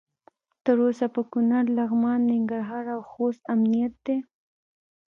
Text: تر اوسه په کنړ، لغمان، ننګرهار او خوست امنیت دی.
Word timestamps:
تر 0.65 0.77
اوسه 0.85 1.05
په 1.15 1.21
کنړ، 1.33 1.63
لغمان، 1.77 2.19
ننګرهار 2.29 2.85
او 2.95 3.01
خوست 3.09 3.41
امنیت 3.53 3.93
دی. 4.05 4.17